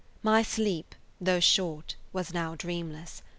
[0.23, 3.21] My sleep, though short, was now dreamless.